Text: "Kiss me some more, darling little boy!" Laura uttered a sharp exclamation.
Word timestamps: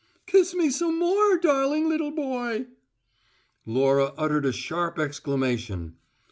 "Kiss 0.25 0.55
me 0.55 0.71
some 0.71 0.97
more, 0.97 1.37
darling 1.37 1.87
little 1.87 2.09
boy!" 2.09 2.65
Laura 3.67 4.15
uttered 4.17 4.47
a 4.47 4.51
sharp 4.51 4.97
exclamation. 4.97 5.97